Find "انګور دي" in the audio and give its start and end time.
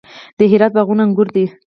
1.05-1.45